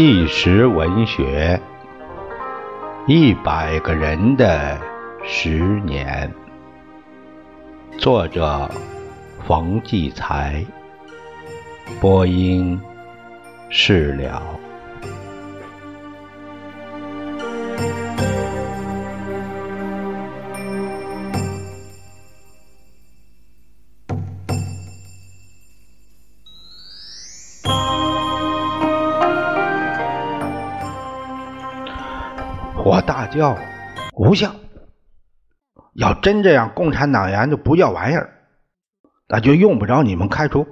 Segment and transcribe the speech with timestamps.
[0.00, 1.60] 纪实文学，
[3.08, 4.78] 一百个人的
[5.24, 6.32] 十年，
[7.98, 8.70] 作者
[9.44, 10.64] 冯骥才，
[12.00, 12.80] 播音
[13.70, 14.40] 释了。
[33.30, 33.58] 叫
[34.16, 34.54] ：“无效！
[35.94, 38.32] 要真这样，共产党员就不叫玩意儿，
[39.28, 40.66] 那就用不着你们开除，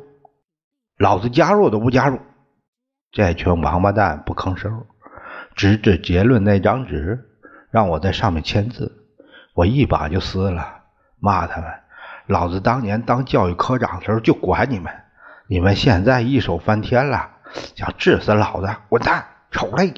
[0.98, 2.20] 老子加入都不加入。”
[3.12, 4.84] 这群王八蛋不吭声，
[5.54, 7.30] 直至结论那张纸，
[7.70, 8.92] 让我在上面签字，
[9.54, 10.82] 我一把就撕了，
[11.18, 11.70] 骂他们
[12.26, 14.92] ：“老子当年当教育科长的时候就管你们，
[15.48, 17.30] 你们现在一手翻天了，
[17.74, 19.92] 想治死老子，滚蛋，丑类！”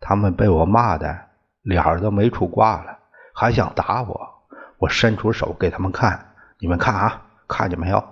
[0.00, 1.18] 他们被我骂的
[1.62, 2.98] 脸儿都没处挂了，
[3.34, 4.34] 还想打我。
[4.78, 8.04] 我伸出手给他们看，你们看啊，看见没有？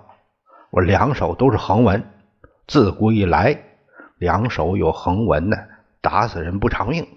[0.71, 2.03] 我两手都是横纹，
[2.67, 3.57] 自古以来，
[4.17, 5.67] 两手有横纹的，
[6.01, 7.07] 打死人不偿命。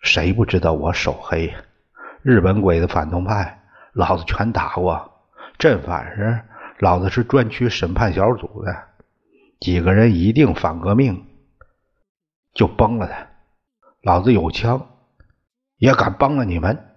[0.00, 1.52] 谁不知道我手黑？
[2.22, 3.60] 日本鬼子反动派，
[3.92, 5.12] 老子全打过。
[5.58, 6.40] 正反时，
[6.78, 8.76] 老子是专区审判小组的，
[9.58, 11.25] 几个人一定反革命。
[12.56, 13.28] 就崩了他！
[14.00, 14.88] 老子有枪，
[15.76, 16.96] 也敢崩了你们！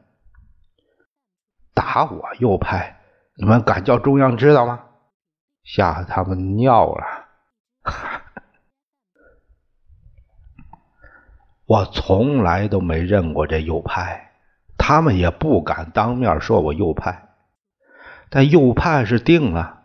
[1.73, 3.01] 打我右派，
[3.35, 4.85] 你们敢叫中央知道吗？
[5.63, 7.27] 吓他们尿了！
[11.65, 14.31] 我从来都没认过这右派，
[14.77, 17.27] 他们也不敢当面说我右派。
[18.29, 19.83] 但右派是定了，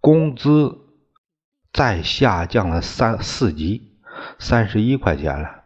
[0.00, 0.78] 工资
[1.72, 3.95] 再下降了三四级。
[4.38, 5.64] 三十一块钱了，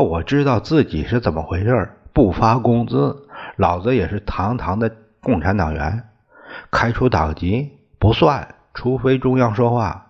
[0.00, 6.04] 我知道自己是怎么回事不发工资，老子也是堂堂的共产党员，
[6.70, 10.06] 开除党籍不算，除非中央说话。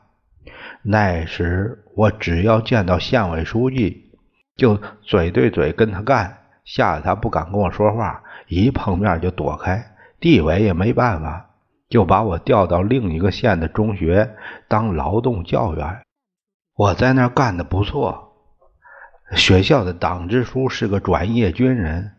[0.83, 4.11] 那时我只要见到县委书记，
[4.57, 9.95] 就嘴对嘴跟他干，吓得他不敢跟我说话，一碰面就躲开。
[10.19, 11.51] 地委也没办法，
[11.89, 14.35] 就把我调到另一个县的中学
[14.69, 16.03] 当劳动教员。
[16.81, 18.33] 我在那儿干的不错，
[19.33, 22.13] 学校的党支书是个转业军人，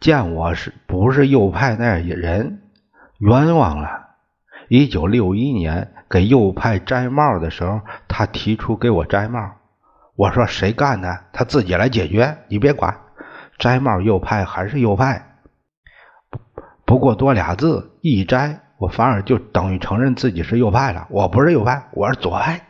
[0.00, 2.62] 见我是不是右派那人，
[3.20, 4.08] 冤枉了。
[4.66, 9.52] 一九六一年给右派摘帽的时候，他提出给我摘帽，
[10.16, 12.98] 我说谁干的，他自己来解决，你别管。
[13.56, 15.36] 摘帽右派还是右派，
[16.84, 21.06] 不过多俩字，一摘我反而就等于承认自己是右派了。
[21.08, 22.66] 我不是右派，我是左派。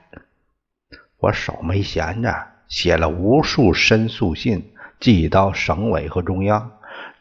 [1.23, 2.35] 我手没闲着，
[2.67, 6.73] 写了无数申诉信，寄到省委和中央。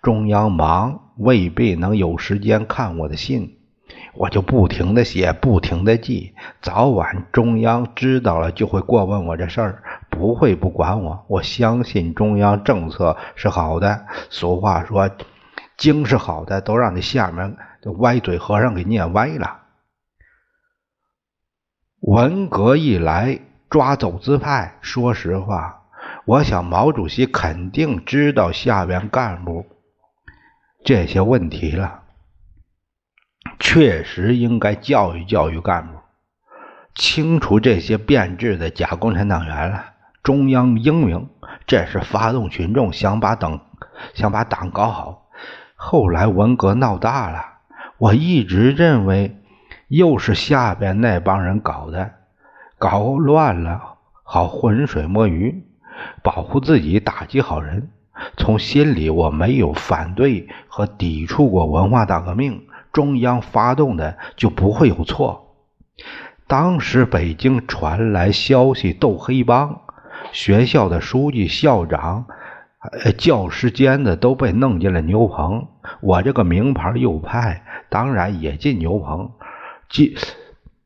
[0.01, 3.59] 中央忙，未必能有时间看我的信，
[4.15, 6.33] 我就不停的写，不停的寄。
[6.63, 11.23] 早晚中央知道了，就会过问我这事儿，不会不管我。
[11.29, 14.07] 我相信中央政策是好的。
[14.31, 15.11] 俗话说，
[15.77, 17.55] 经是好的，都让那下面
[17.99, 19.59] 歪嘴和尚给念歪了。
[21.99, 23.41] 文革一来。
[23.71, 25.83] 抓走资派，说实话，
[26.25, 29.65] 我想毛主席肯定知道下边干部
[30.83, 32.01] 这些问题了，
[33.59, 35.93] 确实应该教育教育干部，
[36.95, 39.85] 清除这些变质的假共产党员了。
[40.21, 41.29] 中央英明，
[41.65, 43.61] 这是发动群众想把党
[44.13, 45.29] 想把党搞好。
[45.75, 47.45] 后来文革闹大了，
[47.97, 49.41] 我一直认为
[49.87, 52.15] 又是下边那帮人搞的。
[52.81, 55.63] 搞乱了，好浑水摸鱼，
[56.23, 57.91] 保护自己，打击好人。
[58.37, 65.57] 从心里我没有反对和抵触过文化大革命，中央发动的就不会有错。
[66.47, 69.81] 当时北京传来消息，斗黑帮，
[70.31, 72.25] 学校的书记、校长、
[73.15, 75.67] 教师间的都被弄进了牛棚。
[76.01, 79.29] 我这个名牌右派，当然也进牛棚。
[79.87, 80.15] 进。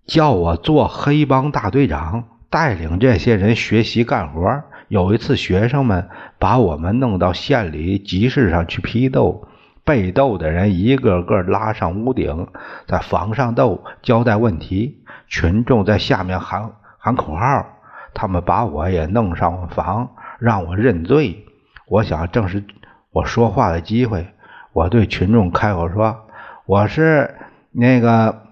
[0.06, 4.63] 叫我做黑帮大队长，带领这些人学习干活。
[4.88, 9.48] 有一次，学生们把我们弄到县里集市上去批斗，
[9.84, 12.48] 被斗的人一个个拉上屋顶，
[12.88, 15.00] 在房上斗，交代问题。
[15.28, 16.69] 群众在下面喊
[17.00, 17.66] 喊口号，
[18.13, 21.46] 他们把我也弄上房，让我认罪。
[21.88, 22.63] 我想，正是
[23.12, 24.28] 我说话的机会，
[24.72, 26.28] 我对群众开口说
[26.68, 27.34] ：“我是
[27.72, 28.45] 那个。”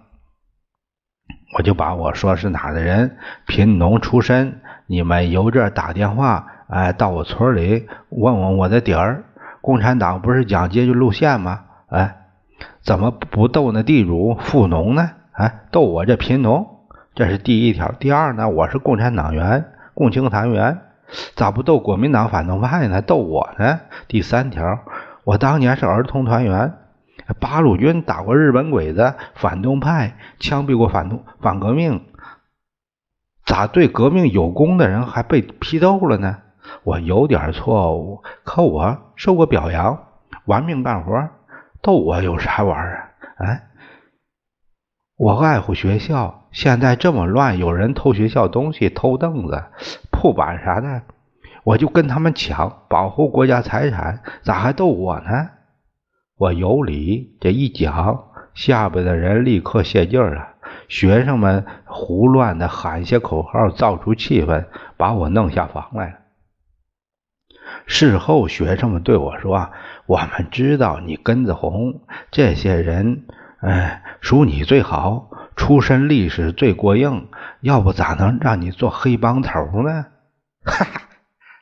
[1.54, 9.24] 我就把我说是哪的人，贫农出身，你们由这打电话，哎，到我村里问问我的底儿。
[9.62, 11.62] 共产党不是讲阶级路线吗？
[11.88, 12.16] 哎，
[12.82, 15.12] 怎么不斗那地主富农呢？
[15.32, 16.68] 哎，斗我这贫农，
[17.14, 17.92] 这是第一条。
[18.00, 20.80] 第二呢，我是共产党员，共青团员，
[21.36, 23.02] 咋不斗国民党反动派呢？
[23.02, 23.80] 斗我呢？
[24.08, 24.80] 第三条，
[25.24, 26.74] 我当年是儿童团员，
[27.40, 32.06] 八路军打过日本鬼子，反动派枪毙过反动反革命，
[33.46, 36.38] 咋对革命有功的人还被批斗了呢？
[36.84, 40.06] 我有点错误，可我受过表扬，
[40.46, 41.30] 玩命干活，
[41.82, 43.10] 逗我有啥玩啊？
[43.38, 43.64] 哎，
[45.18, 49.64] 我爱护学校，现在这么乱，有人偷学校东西，偷凳子、
[50.10, 51.02] 铺板啥的，
[51.66, 55.50] 我就跟他们抢，保护国家财产，咋还逗我呢？
[56.44, 60.56] 我有理，这一讲，下边的人立刻泄劲了，
[60.90, 64.66] 学生们胡乱的喊些口号，造出气氛，
[64.98, 66.18] 把我弄下房来了。
[67.86, 69.72] 事后，学生们对我说
[70.06, 73.24] ：“我们知道你根子红，这些人，
[73.62, 77.30] 哎，属你最好，出身历史最过硬，
[77.62, 80.08] 要不咋能让你做黑帮头呢？”
[80.66, 81.02] 哈哈，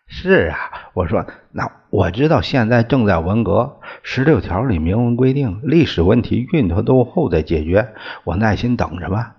[0.08, 0.58] 是啊，
[0.94, 7.94] 我说，那我知道现在正在文革，十六条里明文规定，历史问题运头都后再解决，
[8.26, 9.36] 我耐心等着吧。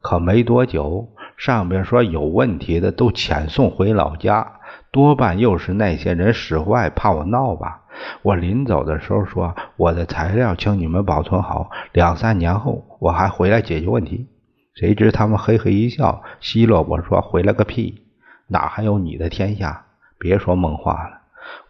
[0.00, 4.52] 可没多久，上边说有问题的都遣送回老家。
[4.90, 7.82] 多半又是那些人使坏，怕我闹吧。
[8.22, 14.28] 我临走的时候说：“我的材料，请你们保存好，两三年后我还回来解决问题。”
[14.74, 18.02] 谁知他们嘿嘿一笑，奚落我说：“回来个屁！
[18.48, 19.85] 哪还有你的天下？
[20.18, 21.20] 别说梦话了。”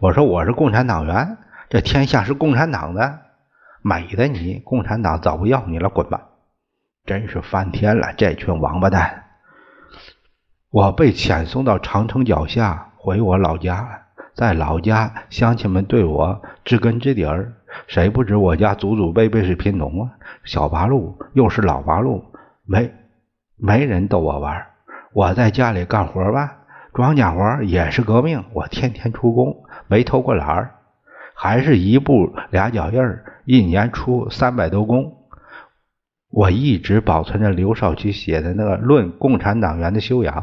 [0.01, 1.39] 我说：“我是共产党员，
[1.69, 3.19] 这天下是共产党的，
[3.83, 6.29] 美的你，共产党早不要你了，滚吧！”
[7.07, 9.25] 真是翻天了，这群王八蛋！
[10.71, 12.93] 我被遣送到长城脚下。
[12.97, 13.89] 回我老家了，
[14.35, 17.53] 在老家，乡亲们对我知根知底儿。
[17.87, 20.11] 谁不知我家祖祖辈辈是贫农啊？
[20.45, 22.25] 小八路又是老八路，
[22.65, 22.93] 没
[23.57, 24.67] 没人逗我玩。
[25.13, 26.57] 我在家里干活吧，
[26.97, 28.43] 庄稼活也是革命。
[28.55, 30.77] 我天天出工，没偷过懒儿，
[31.35, 35.13] 还是一步俩脚印儿，一年出三百多工。
[36.31, 40.35] 我一直保存着刘少奇写的那个《论共产党员的修养》，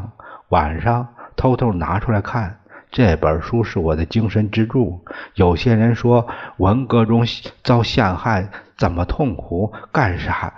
[0.50, 1.08] 晚上。
[1.36, 2.60] 偷偷拿出来看，
[2.92, 5.04] 这本书是我的精神支柱。
[5.34, 6.28] 有些人说
[6.58, 7.26] 文革中
[7.64, 8.48] 遭陷害
[8.78, 9.72] 怎么痛苦？
[9.90, 10.54] 干啥？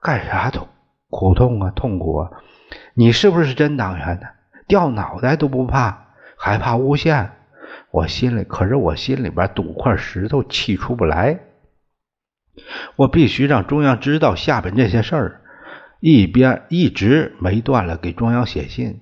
[0.00, 0.66] 干啥痛？
[1.10, 2.30] 苦痛啊，痛苦啊！
[2.94, 4.26] 你是不是真党员呢？
[4.66, 7.32] 掉脑袋都不怕，还怕诬陷？
[7.90, 11.40] 我心里可是我心里边堵块石头，气出不来。
[12.96, 15.40] 我必须让中央知道下边这些事儿，
[16.00, 19.00] 一边一直没断了给中央写信。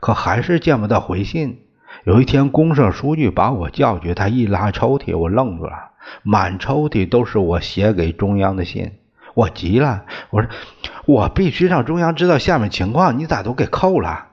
[0.00, 1.66] 可还是见不到回信。
[2.04, 5.92] 有一天，公社书记把我叫去，他一拉抽屉，我愣住了，
[6.22, 8.92] 满抽屉都是我写给中央的信。
[9.34, 10.50] 我急了，我说
[11.06, 14.28] ：“我必须让中央知道下面情况，你咋都给扣了？”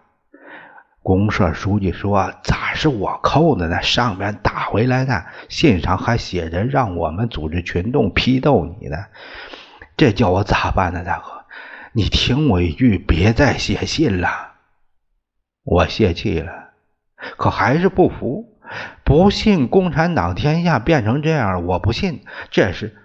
[1.07, 3.81] 公社书记说：“咋是我扣的呢？
[3.81, 8.97] 上面打回来的信上还写着让我们组织群众批斗你呢，
[9.95, 11.05] 这叫我咋办呢？
[11.05, 11.45] 大哥，
[11.93, 14.55] 你听我一句，别再写信了。”
[15.63, 16.71] 我泄气了，
[17.37, 18.59] 可还是不服，
[19.05, 22.25] 不信共产党天下变成这样，我不信。
[22.51, 22.97] 这是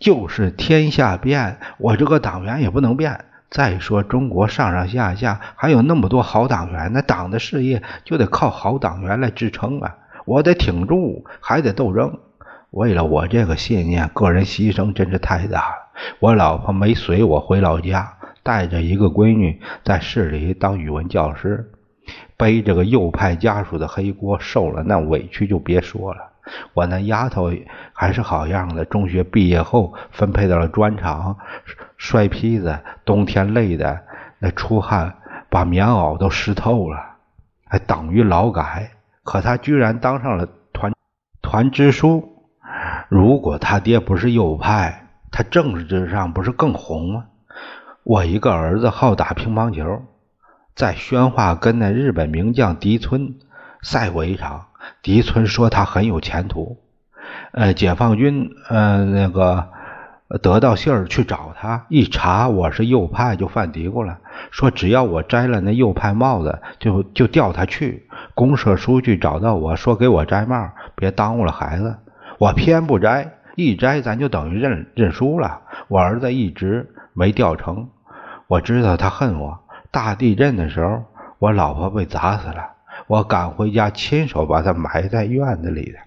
[0.00, 3.26] 就是天下变，我这个党员也不能变。
[3.50, 9.96] 再说中国上上下下还有那么多好党员，那党的事业就得靠好党员来支撑啊！
[10.24, 12.18] 我得挺住，还得斗争。
[12.70, 15.74] 为了我这个信念，个人牺牲真是太大了。
[16.20, 21.72] 我老婆没随我回老家，带着一个闺女在市里当语文教师。
[22.36, 26.29] 背着个右派家属的黑锅，受了那委屈就别说了。
[26.74, 27.52] 我那丫头
[27.92, 31.36] 还是好样的，中学毕业后分配到了砖厂
[31.96, 34.00] 摔坯子，冬天累的
[34.38, 35.14] 那出汗，
[35.48, 36.98] 把棉袄都湿透了，
[37.66, 38.90] 还等于劳改。
[39.22, 40.92] 可他居然当上了团
[41.42, 42.26] 团支书。
[43.08, 47.24] 如果他爹不是右派，他政治上不是更红吗？
[48.04, 50.02] 我一个儿子好打乒乓球。
[50.74, 53.34] 在宣化跟那日本名将狄村
[53.82, 54.68] 赛过一场，
[55.02, 56.78] 狄村说他很有前途。
[57.52, 59.68] 呃，解放军呃那个
[60.42, 64.18] 得到信儿去找他，一查我是右派，就犯嘀咕了，
[64.50, 68.08] 说只要我摘了那右派帽子，就就调他去。
[68.34, 71.96] 公社书记找到我说给我摘帽，别耽误了孩子。
[72.38, 75.60] 我偏不摘，一摘咱就等于认认输了。
[75.88, 77.88] 我儿子一直没调成，
[78.46, 79.58] 我知道他恨我。
[79.90, 81.04] 大地震的时候，
[81.38, 82.70] 我老婆被砸死了，
[83.06, 85.98] 我赶回家亲手把他埋在院子里的。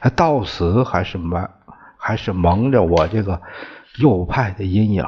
[0.00, 1.48] 他到死还是蒙
[1.96, 3.40] 还是蒙着我这个
[3.98, 5.04] 右派的阴影。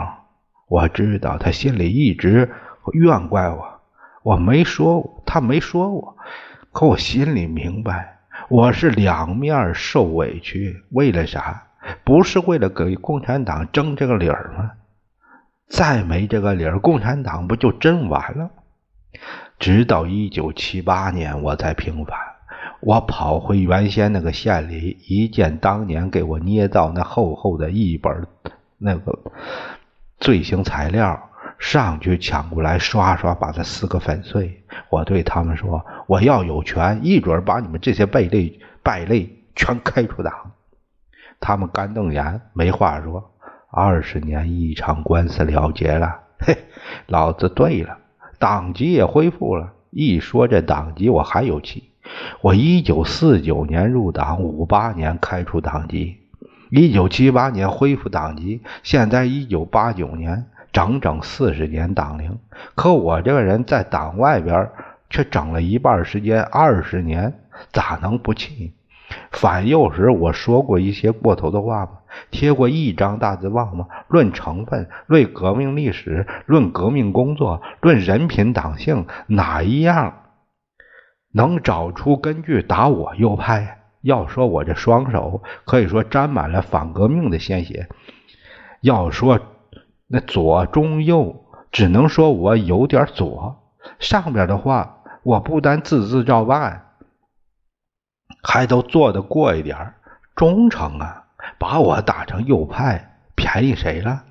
[0.68, 2.50] 我知道他心里一直
[2.92, 3.80] 怨怪我，
[4.22, 6.16] 我没说，他没说我，
[6.72, 10.82] 可我心里明白，我是两面受委屈。
[10.90, 11.64] 为了啥？
[12.04, 14.70] 不是为了给共产党争这个理儿吗？
[15.68, 18.50] 再没这个理儿，共产党不就真完了？
[19.59, 22.16] 直到一九七八年，我才平反。
[22.80, 28.26] 我跑回原先那个县里，一见当年给我捏造那厚厚的一本
[28.78, 29.16] 那个
[30.18, 34.64] 罪行材料，上去抢过来，刷刷把它撕个粉碎。
[34.90, 40.52] 我对他们说：“我要有权，一准把你们这些败类败类全开除党。”
[41.38, 43.32] 他们干瞪眼，没话说。
[43.71, 46.59] 二十年一场官司了结了，嘿，
[47.06, 47.97] 老子对了，
[48.42, 49.72] 党籍也恢复了。
[49.90, 51.90] 一说这党籍，我还有气。
[52.40, 56.16] 我一九四九年入党，五八年开除党籍，
[56.68, 62.37] 一九七八年恢复党籍，现在一九八九年，整整四十年党龄。
[62.75, 64.68] 可我这个人在党外边
[65.08, 67.32] 却整了一半时间，二十年，
[67.72, 68.72] 咋能不气？
[69.30, 71.92] 反右时我说过一些过头的话吗？
[72.31, 73.87] 贴过一张大字报吗？
[74.09, 80.14] 论成分，论革命历史，论革命工作，论人品党性，哪一样？
[81.33, 83.78] 能找出根据打我右派？
[84.02, 87.88] 要说我这双手可以说沾满了反革命的鲜血。
[88.81, 89.38] 要说
[90.09, 93.59] 那左中右，只能说我有点左。
[93.99, 96.88] 上边的话我不但字字照办，
[98.42, 99.95] 还都做得过一点
[100.35, 101.21] 忠诚啊！
[101.58, 104.25] 把我打成右派，便宜谁了？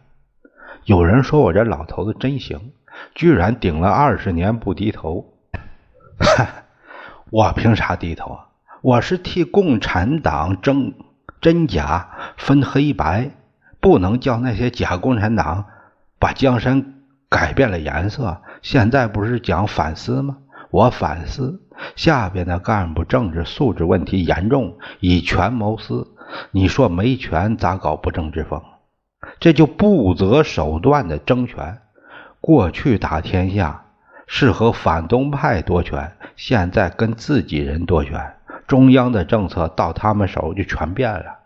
[0.86, 2.72] 有人说我这老头子真行，
[3.14, 5.34] 居然顶了二十年不低头。
[6.20, 6.48] 哈！
[7.30, 8.48] 我凭啥低头啊？
[8.82, 10.94] 我是替共产党争
[11.40, 13.32] 真假分黑白，
[13.80, 15.66] 不能叫那些假共产党
[16.20, 16.96] 把江山
[17.30, 18.42] 改变了颜色。
[18.62, 20.38] 现在不是讲反思吗？
[20.72, 21.62] 我反思
[21.96, 26.11] 下边的干部政治素质问题严重，以权谋私。
[26.52, 28.62] 你说没权咋搞不正之风？
[29.40, 31.80] 这就不择手段的争权。
[32.40, 33.86] 过去打天下。
[34.34, 38.36] 是和反动派夺权，现在跟自己人夺权，
[38.66, 41.40] 中央的政策到他们手就全变了，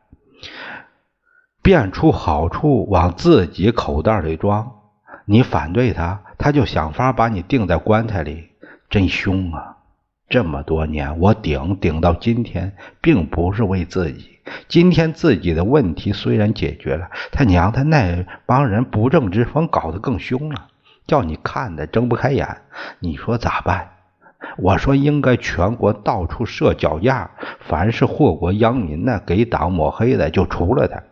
[1.64, 4.72] 变出好处往自己口袋里装。
[5.26, 8.50] 你反对他，他就想法把你钉在棺材里，
[8.88, 9.75] 真凶啊！
[10.28, 20.68] 这么多年我顶顶到今天，并不是为自己，今天自己的问题虽然解决了，他娘的那帮人不正之风搞得更凶了。
[21.06, 22.58] 叫你看的睁不开眼，
[23.00, 23.92] 你说咋办？
[24.58, 27.30] 我说应该全国到处设脚架，
[27.60, 31.04] 凡是祸国殃民的、给党抹黑的就除了他。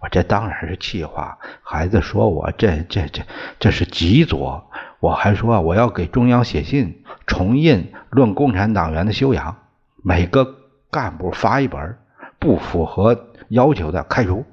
[0.00, 1.38] 我这当然是气话。
[1.62, 3.22] 孩子说我这这这
[3.60, 4.70] 这是极左。
[5.02, 9.50] 我还说我要给中央写信，重印《论共产党员的修养》，
[10.04, 10.46] 每个
[10.92, 11.98] 干部发一本，
[12.38, 14.46] 不符合要求的开除，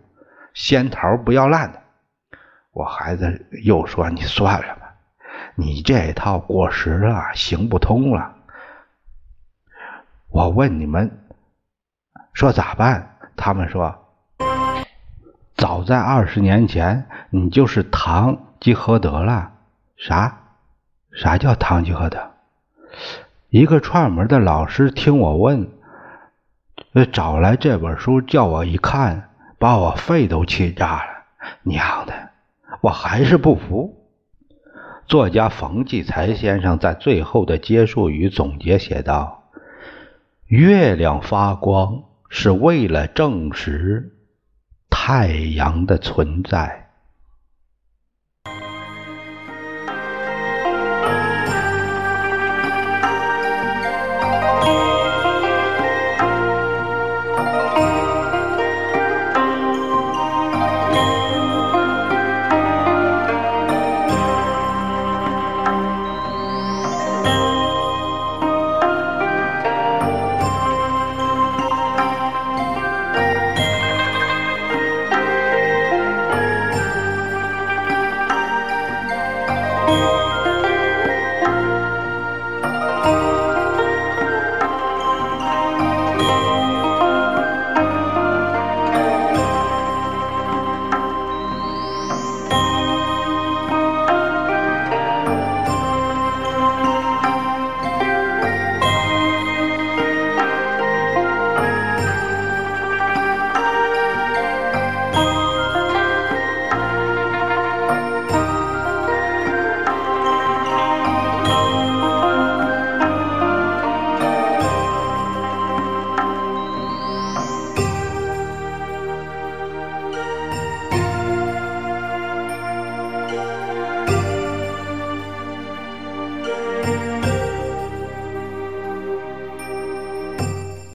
[0.55, 1.79] 仙桃不要烂的。
[2.71, 4.95] 我孩子又说：“你算了吧，
[5.53, 8.33] 你这一套过时了，行不通了。”
[10.33, 11.25] 我问你们
[12.33, 13.17] 说咋办？
[13.37, 13.95] 他们说
[15.55, 19.51] ：“早在二十年前，你就是唐吉诃德了。”
[19.95, 20.38] 啥？
[21.13, 22.31] 啥叫堂吉诃德？
[23.49, 25.69] 一个串门的老师听我问，
[27.11, 31.09] 找来这本书叫我一看，把我肺都气炸了。
[31.63, 32.13] 娘的！
[32.81, 33.95] 我还是不服。
[35.07, 39.49] 作家冯骥才先生在最后的结束语总结写道
[40.45, 44.13] ：“月亮发光是为了证实
[44.89, 46.88] 太阳的存在。”